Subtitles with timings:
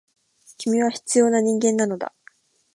[0.57, 2.11] 君は必要な人間なのだ。